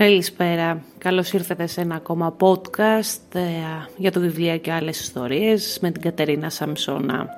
Καλησπέρα. 0.00 0.82
Καλώς 0.98 1.32
ήρθατε 1.32 1.66
σε 1.66 1.80
ένα 1.80 1.94
ακόμα 1.94 2.36
podcast 2.38 3.34
ε, 3.34 3.40
για 3.96 4.12
το 4.12 4.20
βιβλίο 4.20 4.58
και 4.58 4.72
άλλες 4.72 5.00
ιστορίες 5.00 5.78
με 5.80 5.90
την 5.90 6.02
Κατερίνα 6.02 6.50
Σαμσόνα. 6.50 7.28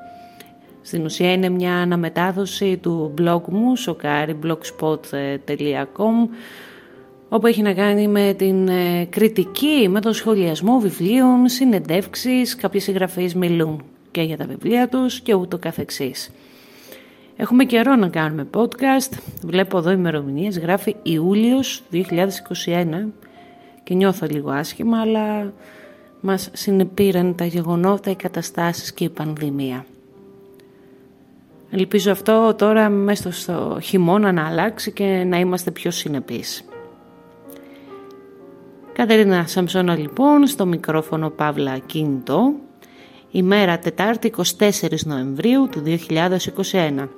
Στην 0.82 1.04
ουσία 1.04 1.32
είναι 1.32 1.48
μια 1.48 1.74
αναμετάδοση 1.74 2.76
του 2.76 3.14
blog 3.18 3.42
μου, 3.46 3.72
sokari.blogspot.com 3.86 6.28
όπου 7.28 7.46
έχει 7.46 7.62
να 7.62 7.74
κάνει 7.74 8.08
με 8.08 8.34
την 8.38 8.68
ε, 8.68 9.04
κριτική, 9.04 9.88
με 9.90 10.00
τον 10.00 10.12
σχολιασμό 10.12 10.78
βιβλίων, 10.78 11.48
συνεντεύξεις, 11.48 12.56
κάποιες 12.56 12.82
συγγραφείς 12.82 13.34
μιλούν 13.34 13.84
και 14.10 14.22
για 14.22 14.36
τα 14.36 14.44
βιβλία 14.44 14.88
τους 14.88 15.20
και 15.20 15.34
ούτω 15.34 15.58
καθεξής. 15.58 16.30
Έχουμε 17.42 17.64
καιρό 17.64 17.96
να 17.96 18.08
κάνουμε 18.08 18.46
podcast. 18.54 19.18
Βλέπω 19.44 19.78
εδώ 19.78 19.90
ημερομηνίες. 19.90 20.58
Γράφει 20.58 20.96
Ιούλιος 21.02 21.82
2021 21.92 21.98
και 23.82 23.94
νιώθω 23.94 24.26
λίγο 24.26 24.50
άσχημα, 24.50 25.00
αλλά 25.00 25.52
μας 26.20 26.50
συνεπήραν 26.52 27.34
τα 27.34 27.44
γεγονότα, 27.44 28.10
οι 28.10 28.14
καταστάσεις 28.14 28.92
και 28.92 29.04
η 29.04 29.08
πανδημία. 29.08 29.86
Ελπίζω 31.70 32.12
αυτό 32.12 32.54
τώρα 32.58 32.88
μέσα 32.88 33.32
στο 33.32 33.78
χειμώνα 33.82 34.32
να 34.32 34.46
αλλάξει 34.46 34.92
και 34.92 35.24
να 35.26 35.38
είμαστε 35.38 35.70
πιο 35.70 35.90
συνεπείς. 35.90 36.64
Κατερίνα 38.92 39.46
Σαμψώνα 39.46 39.96
λοιπόν 39.96 40.46
στο 40.46 40.66
μικρόφωνο 40.66 41.30
Παύλα 41.30 41.78
Κίνητο 41.78 42.52
ημέρα 43.30 43.78
Τετάρτη 43.78 44.32
24 44.58 44.98
Νοεμβρίου 45.04 45.68
του 45.70 45.82
2021 46.08 47.08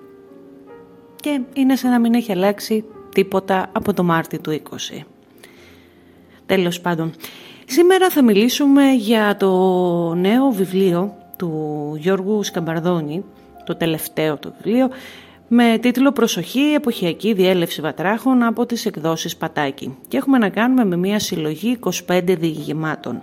και 1.25 1.41
είναι 1.53 1.77
σαν 1.77 1.91
να 1.91 1.99
μην 1.99 2.15
έχει 2.15 2.33
αλλάξει 2.33 2.85
τίποτα 3.15 3.69
από 3.73 3.93
το 3.93 4.03
Μάρτι 4.03 4.39
του 4.39 4.61
20. 4.97 5.01
Τέλος 6.47 6.81
πάντων, 6.81 7.13
σήμερα 7.67 8.11
θα 8.11 8.23
μιλήσουμε 8.23 8.91
για 8.93 9.37
το 9.37 9.51
νέο 10.15 10.51
βιβλίο 10.51 11.17
του 11.37 11.51
Γιώργου 11.99 12.43
Σκαμπαρδόνη, 12.43 13.25
το 13.65 13.77
τελευταίο 13.77 14.37
το 14.37 14.53
βιβλίο, 14.57 14.89
με 15.49 15.79
τίτλο 15.81 16.13
«Προσοχή, 16.13 16.73
εποχιακή 16.75 17.33
διέλευση 17.33 17.81
βατράχων» 17.81 18.43
από 18.43 18.67
τις 18.67 18.87
εκδόσεις 18.87 19.37
Πατάκη. 19.37 19.97
Και 20.09 20.17
έχουμε 20.17 20.39
να 20.39 20.49
κάνουμε 20.49 20.85
με 20.85 20.97
μια 20.97 21.19
συλλογή 21.19 21.79
25 22.09 22.37
διηγημάτων. 22.39 23.23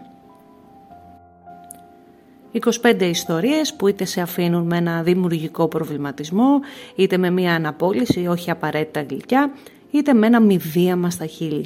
25 2.81 3.01
ιστορίες 3.01 3.73
που 3.73 3.87
είτε 3.87 4.05
σε 4.05 4.21
αφήνουν 4.21 4.63
με 4.63 4.77
ένα 4.77 5.03
δημιουργικό 5.03 5.67
προβληματισμό, 5.67 6.59
είτε 6.95 7.17
με 7.17 7.29
μια 7.29 7.55
αναπόλυση, 7.55 8.27
όχι 8.27 8.51
απαραίτητα 8.51 9.05
γλυκιά, 9.09 9.51
είτε 9.91 10.13
με 10.13 10.27
ένα 10.27 10.39
μηδίαμα 10.39 11.09
στα 11.09 11.25
χείλη. 11.25 11.65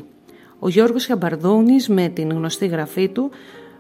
Ο 0.60 0.70
Γιώργος 0.70 1.06
Χαμπαρδούνης 1.06 1.88
με 1.88 2.08
την 2.08 2.32
γνωστή 2.32 2.68
γραφή 2.68 3.10
του 3.10 3.30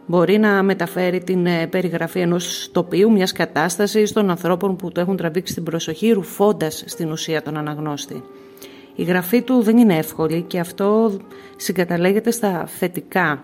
μπορεί 0.05 0.37
να 0.37 0.63
μεταφέρει 0.63 1.23
την 1.23 1.45
ε, 1.45 1.67
περιγραφή 1.67 2.19
ενός 2.19 2.69
τοπίου, 2.71 3.11
μιας 3.11 3.31
κατάστασης 3.31 4.11
των 4.11 4.29
ανθρώπων 4.29 4.75
που 4.75 4.91
το 4.91 4.99
έχουν 4.99 5.17
τραβήξει 5.17 5.53
την 5.53 5.63
προσοχή, 5.63 6.11
ρουφώντας 6.11 6.83
στην 6.87 7.11
ουσία 7.11 7.41
τον 7.41 7.57
αναγνώστη. 7.57 8.23
Η 8.95 9.03
γραφή 9.03 9.41
του 9.41 9.61
δεν 9.61 9.77
είναι 9.77 9.97
εύκολη 9.97 10.41
και 10.41 10.59
αυτό 10.59 11.19
συγκαταλέγεται 11.55 12.31
στα 12.31 12.65
θετικά 12.65 13.43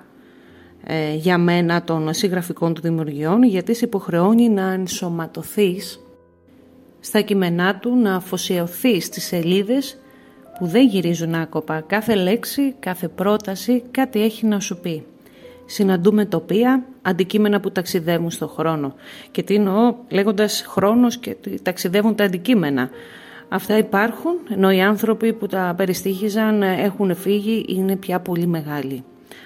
ε, 0.84 1.16
για 1.16 1.38
μένα 1.38 1.84
των 1.84 2.14
συγγραφικών 2.14 2.74
του 2.74 2.82
δημιουργιών 2.82 3.44
γιατί 3.44 3.76
σε 3.76 3.86
υποχρεώνει 3.86 4.50
να 4.50 4.72
ενσωματωθείς 4.72 6.00
στα 7.00 7.22
κείμενά 7.22 7.76
του, 7.76 7.96
να 7.96 8.16
αφοσιωθείς 8.16 9.06
στις 9.06 9.26
σελίδες 9.26 9.98
που 10.60 10.66
δεν 10.66 10.88
γυρίζουν 10.88 11.34
άκοπα. 11.34 11.82
Κάθε 11.82 12.16
λέξη, 12.16 12.74
κάθε 12.80 13.08
πρόταση 13.08 13.84
κάτι 13.92 14.22
έχει 14.22 14.46
να 14.46 14.60
σου 14.60 14.80
πει. 14.80 15.06
Συναντούμε 15.66 16.26
τοπία, 16.26 16.84
αντικείμενα 17.02 17.60
που 17.60 17.72
ταξιδεύουν 17.72 18.32
στο 18.32 18.48
χρόνο. 18.48 18.96
Και 19.32 19.44
τι 19.44 19.56
εννοώ 19.56 19.96
λέγοντας 20.10 20.64
χρόνος 20.68 21.18
και 21.18 21.36
ταξιδεύουν 21.64 22.16
τα 22.16 22.24
αντικείμενα. 22.24 22.90
Αυτά 23.50 23.78
υπάρχουν, 23.78 24.32
ενώ 24.50 24.72
οι 24.72 24.82
άνθρωποι 24.82 25.34
που 25.34 25.48
τα 25.48 25.74
περιστήχιζαν 25.78 26.62
έχουν 26.62 27.16
φύγει, 27.16 27.66
είναι 27.68 27.96
πια 27.96 28.20
πολύ 28.20 28.48
μεγάλοι 28.48 29.04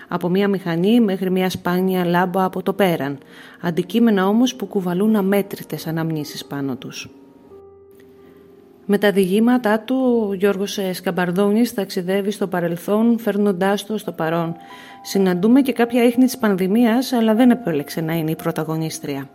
από 0.07 0.29
μία 0.29 0.47
μηχανή 0.47 0.99
μέχρι 0.99 1.31
μία 1.31 1.49
σπάνια 1.49 2.05
λάμπα 2.05 2.43
από 2.43 2.63
το 2.63 2.73
πέραν, 2.73 3.17
αντικείμενα 3.61 4.27
όμως 4.27 4.55
που 4.55 4.65
κουβαλούν 4.65 5.15
αμέτρητες 5.15 5.87
αναμνήσεις 5.87 6.45
πάνω 6.45 6.75
τους. 6.75 7.09
Με 8.85 8.97
τα 8.97 9.11
διηγήματά 9.11 9.79
του, 9.79 10.25
ο 10.29 10.33
Γιώργος 10.33 10.79
Σκαμπαρδόνης 10.91 11.73
ταξιδεύει 11.73 12.31
στο 12.31 12.47
παρελθόν 12.47 13.19
φέρνοντάς 13.19 13.85
το 13.85 13.97
στο 13.97 14.11
παρόν. 14.11 14.55
Συναντούμε 15.01 15.61
και 15.61 15.71
κάποια 15.71 16.03
ίχνη 16.03 16.25
της 16.25 16.37
πανδημίας, 16.37 17.11
αλλά 17.13 17.33
δεν 17.33 17.49
επέλεξε 17.51 18.01
να 18.01 18.13
είναι 18.13 18.31
η 18.31 18.35
πρωταγωνίστρια. 18.35 19.29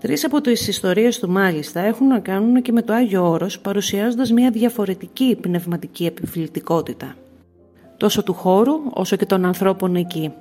Τρεις 0.00 0.24
από 0.24 0.40
τις 0.40 0.68
ιστορίες 0.68 1.18
του 1.18 1.30
μάλιστα 1.30 1.80
έχουν 1.80 2.06
να 2.06 2.18
κάνουν 2.18 2.62
και 2.62 2.72
με 2.72 2.82
το 2.82 2.92
Άγιο 2.92 3.30
Όρος, 3.30 3.60
παρουσιάζοντας 3.60 4.32
μια 4.32 4.50
διαφορετική 4.50 5.38
πνευματική 5.40 6.06
επιφυλητικότητα 6.06 7.14
τόσο 7.96 8.22
του 8.22 8.32
χώρου 8.32 8.74
όσο 8.90 9.16
και 9.16 9.26
των 9.26 9.44
ανθρώπων 9.44 9.96
εκεί. 9.96 10.32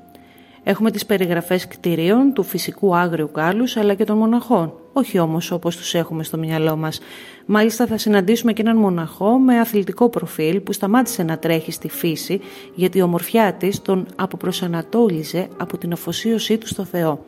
Έχουμε 0.68 0.92
τις 0.92 1.06
περιγραφές 1.06 1.68
κτηρίων 1.68 2.34
του 2.34 2.44
φυσικού 2.44 2.96
άγριου 2.96 3.32
κάλους 3.32 3.78
αλλά 3.78 3.94
και 3.94 4.04
των 4.04 4.18
μοναχών, 4.18 4.74
όχι 4.94 5.20
όμως 5.20 5.52
όπως 5.52 5.78
τους 5.78 5.94
έχουμε 5.94 6.24
στο 6.24 6.38
μυαλό 6.38 6.76
μας. 6.76 7.00
Μάλιστα 7.46 7.86
θα 7.88 7.98
συναντήσουμε 7.98 8.54
και 8.54 8.62
έναν 8.62 8.78
μοναχό 8.78 9.38
με 9.38 9.60
αθλητικό 9.60 10.10
προφίλ 10.10 10.60
που 10.60 10.74
σταμάτησε 10.74 11.24
να 11.24 11.38
τρέχει 11.38 11.72
στη 11.72 11.90
φύση 11.90 12.42
γιατί 12.76 12.98
η 12.98 13.02
ομορφιά 13.02 13.54
της 13.54 13.82
τον 13.82 14.06
αποπροσανατόλιζε 14.16 15.48
από 15.58 15.78
την 15.78 15.92
αφοσίωσή 15.92 16.58
του 16.58 16.68
στο 16.68 16.84
Θεό. 16.84 17.26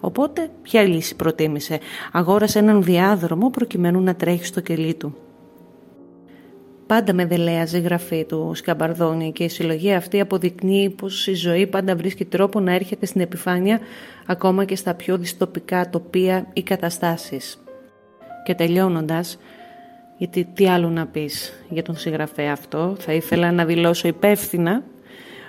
Οπότε 0.00 0.50
ποια 0.62 0.82
λύση 0.82 1.16
προτίμησε; 1.16 1.78
Αγόρασε 2.12 2.58
έναν 2.58 2.82
διάδρομο 2.82 3.50
προκειμένου 3.50 4.00
να 4.00 4.14
τρέχει 4.14 4.44
στο 4.44 4.60
κελί 4.60 4.94
του. 4.94 5.16
Πάντα 6.92 7.12
με 7.12 7.26
δελέαζε 7.26 7.78
η 7.78 7.80
γραφή 7.80 8.24
του 8.24 8.52
Σκαμπαρδόνη 8.54 9.32
και 9.32 9.44
η 9.44 9.48
συλλογή 9.48 9.92
αυτή 9.92 10.20
αποδεικνύει 10.20 10.90
πως 10.90 11.26
η 11.26 11.34
ζωή 11.34 11.66
πάντα 11.66 11.96
βρίσκει 11.96 12.24
τρόπο 12.24 12.60
να 12.60 12.72
έρχεται 12.72 13.06
στην 13.06 13.20
επιφάνεια 13.20 13.80
ακόμα 14.26 14.64
και 14.64 14.76
στα 14.76 14.94
πιο 14.94 15.18
δυστοπικά 15.18 15.90
τοπία 15.90 16.46
ή 16.52 16.62
καταστάσεις. 16.62 17.62
Και 18.44 18.54
τελειώνοντας, 18.54 19.38
γιατί 20.18 20.44
τι 20.44 20.68
άλλο 20.68 20.88
να 20.88 21.06
πεις 21.06 21.64
για 21.68 21.82
τον 21.82 21.96
συγγραφέα 21.96 22.52
αυτό, 22.52 22.96
θα 22.98 23.12
ήθελα 23.12 23.52
να 23.52 23.64
δηλώσω 23.64 24.08
υπεύθυνα 24.08 24.82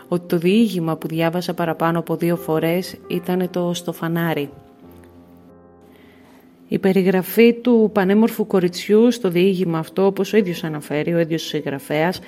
ότι 0.07 0.27
το 0.27 0.37
διήγημα 0.37 0.97
που 0.97 1.07
διάβασα 1.07 1.53
παραπάνω 1.53 1.99
από 1.99 2.15
δύο 2.15 2.35
φορές 2.35 2.97
ήταν 3.07 3.49
το 3.51 3.73
«Στο 3.73 3.93
φανάρι» 3.93 4.49
Η 6.73 6.79
περιγραφή 6.79 7.53
του 7.53 7.89
πανέμορφου 7.93 8.47
κοριτσιού 8.47 9.11
στο 9.11 9.29
διήγημα 9.29 9.79
αυτό, 9.79 10.05
όπως 10.05 10.33
ο 10.33 10.37
ίδιος 10.37 10.63
αναφέρει, 10.63 11.13
ο 11.13 11.19
ίδιος 11.19 11.43
ο 11.43 11.47
συγγραφέας, 11.47 12.19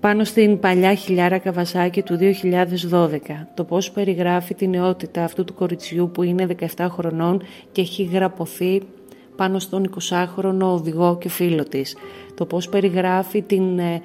πάνω 0.00 0.24
στην 0.24 0.58
παλιά 0.58 0.94
χιλιάρα 0.94 1.38
Καβασάκη 1.38 2.02
του 2.02 2.16
2012. 2.16 3.46
Το 3.54 3.64
πώς 3.64 3.90
περιγράφει 3.90 4.54
την 4.54 4.70
νεότητα 4.70 5.24
αυτού 5.24 5.44
του 5.44 5.54
κοριτσιού 5.54 6.10
που 6.14 6.22
είναι 6.22 6.46
17 6.76 6.86
χρονών 6.90 7.42
και 7.72 7.80
έχει 7.80 8.02
γραπωθεί 8.02 8.82
πάνω 9.36 9.58
στον 9.58 9.94
20χρονο 9.98 10.60
οδηγό 10.60 11.18
και 11.20 11.28
φίλο 11.28 11.64
της. 11.64 11.96
Το 12.34 12.46
πώς 12.46 12.68
περιγράφει 12.68 13.42
την 13.42 13.78
ε, 13.78 14.02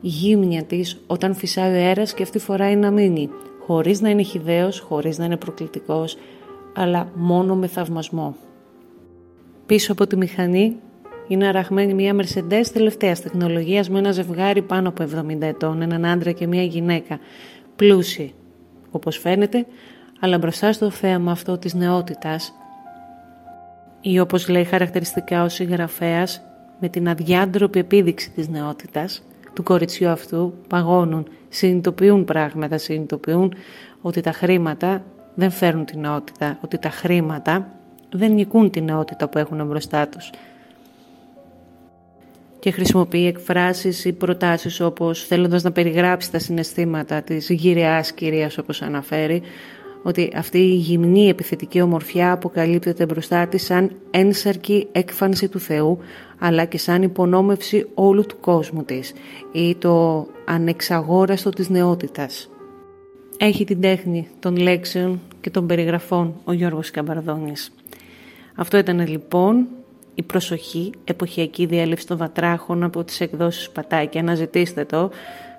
γύμνια 0.00 0.62
της 0.62 1.00
όταν 1.06 1.34
φυσάει 1.34 1.70
ο 1.70 1.74
αέρας 1.74 2.14
και 2.14 2.22
αυτή 2.22 2.38
φοράει 2.38 2.76
να 2.76 2.90
μείνει. 2.90 3.28
Χωρίς 3.66 4.00
να 4.00 4.08
είναι 4.08 4.22
χιδαίος, 4.22 4.80
χωρίς 4.80 5.18
να 5.18 5.24
είναι 5.24 5.36
προκλητικός, 5.36 6.16
αλλά 6.74 7.08
μόνο 7.14 7.54
με 7.54 7.66
θαυμασμό. 7.66 8.36
Πίσω 9.66 9.92
από 9.92 10.06
τη 10.06 10.16
μηχανή. 10.16 10.76
Είναι 11.28 11.46
αραγμένη 11.46 11.94
μια 11.94 12.14
Mercedes 12.16 12.66
τελευταίας 12.72 13.20
τεχνολογίας 13.20 13.88
με 13.88 13.98
ένα 13.98 14.12
ζευγάρι 14.12 14.62
πάνω 14.62 14.88
από 14.88 15.02
70 15.02 15.40
ετών, 15.40 15.82
έναν 15.82 16.04
άντρα 16.04 16.32
και 16.32 16.46
μια 16.46 16.62
γυναίκα, 16.62 17.18
πλούσιοι, 17.76 18.34
όπως 18.90 19.18
φαίνεται, 19.18 19.66
αλλά 20.20 20.38
μπροστά 20.38 20.72
στο 20.72 20.90
θέαμα 20.90 21.30
αυτό 21.30 21.58
της 21.58 21.74
νεότητας 21.74 22.54
ή 24.00 24.20
όπως 24.20 24.48
λέει 24.48 24.64
χαρακτηριστικά 24.64 25.42
ο 25.42 25.48
συγγραφέας 25.48 26.42
με 26.80 26.88
την 26.88 27.08
αδιάντροπη 27.08 27.78
επίδειξη 27.78 28.30
της 28.30 28.48
νεότητας 28.48 29.22
του 29.52 29.62
κοριτσιού 29.62 30.08
αυτού 30.08 30.54
παγώνουν, 30.68 31.26
συνειδητοποιούν 31.48 32.24
πράγματα, 32.24 32.78
συνειδητοποιούν 32.78 33.54
ότι 34.00 34.20
τα 34.20 34.32
χρήματα 34.32 35.04
δεν 35.34 35.50
φέρνουν 35.50 35.84
την 35.84 36.00
νεότητα, 36.00 36.58
ότι 36.62 36.78
τα 36.78 36.90
χρήματα 36.90 37.68
δεν 38.18 38.32
νικούν 38.32 38.70
την 38.70 38.84
νεότητα 38.84 39.28
που 39.28 39.38
έχουν 39.38 39.66
μπροστά 39.66 40.08
τους. 40.08 40.30
Και 42.58 42.70
χρησιμοποιεί 42.70 43.26
εκφράσεις 43.26 44.04
ή 44.04 44.12
προτάσεις 44.12 44.80
όπως 44.80 45.24
θέλοντας 45.24 45.62
να 45.62 45.72
περιγράψει 45.72 46.30
τα 46.30 46.38
συναισθήματα 46.38 47.22
της 47.22 47.50
γυριάς 47.50 48.12
κυρίας 48.12 48.58
όπως 48.58 48.82
αναφέρει, 48.82 49.42
ότι 50.02 50.32
αυτή 50.36 50.58
η 50.58 50.74
γυμνή 50.74 51.28
επιθετική 51.28 51.80
ομορφιά 51.80 52.32
αποκαλύπτεται 52.32 53.06
μπροστά 53.06 53.46
της 53.46 53.64
σαν 53.64 53.90
ένσαρκη 54.10 54.88
έκφανση 54.92 55.48
του 55.48 55.60
Θεού 55.60 55.98
αλλά 56.38 56.64
και 56.64 56.78
σαν 56.78 57.02
υπονόμευση 57.02 57.86
όλου 57.94 58.26
του 58.26 58.40
κόσμου 58.40 58.82
της 58.84 59.12
ή 59.52 59.74
το 59.74 60.26
ανεξαγόραστο 60.44 61.50
της 61.50 61.68
νεότητας. 61.68 62.48
Έχει 63.38 63.64
την 63.64 63.80
τέχνη 63.80 64.28
των 64.40 64.56
λέξεων 64.56 65.20
και 65.40 65.50
των 65.50 65.66
περιγραφών 65.66 66.34
ο 66.44 66.52
Γιώργος 66.52 66.90
Καμπαρδόνης. 66.90 67.72
Αυτό 68.54 68.76
ήταν 68.76 69.08
λοιπόν 69.08 69.66
η 70.14 70.22
προσοχή, 70.22 70.92
εποχιακή 71.04 71.66
διέλευση 71.66 72.06
των 72.06 72.16
βατράχων 72.16 72.82
από 72.82 73.04
τις 73.04 73.20
εκδόσεις 73.20 73.70
Πατάκια. 73.70 74.22
Να 74.22 74.34
ζητήστε 74.34 74.84
το. 74.84 75.10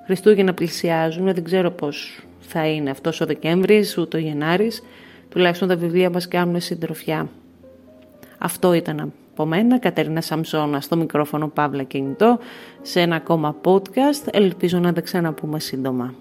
Χριστούγεννα 0.06 0.54
πλησιάζουν, 0.54 1.26
δεν 1.26 1.44
ξέρω 1.44 1.72
πώς 1.72 2.26
θα 2.40 2.68
είναι 2.68 2.90
αυτός 2.90 3.22
ο 3.22 3.26
Δεκέμβρης, 3.26 3.98
ούτε 3.98 4.18
ο 4.18 4.20
Γενάρης. 4.20 4.84
Τουλάχιστον 5.30 5.68
τα 5.68 5.76
βιβλία 5.76 6.10
μας 6.10 6.28
κάνουν 6.28 6.62
συντροφιά. 6.62 7.30
Αυτό 8.38 8.74
ήταν 8.74 9.14
από 9.32 9.46
μένα, 9.46 9.80
Κατερίνα 9.80 10.22
Σαμσόνα, 10.22 10.82
στο 10.82 10.96
μικρόφωνο 10.96 11.48
Παύλα 11.48 11.84
Κινητό, 11.84 12.40
σε 12.82 13.02
ένα 13.02 13.16
ακόμα 13.16 13.56
podcast. 13.64 14.28
Ελπίζω 14.32 14.80
να 14.80 14.94
τα 14.94 15.02
ξαναπούμε 15.02 15.60
σύντομα. 15.60 16.14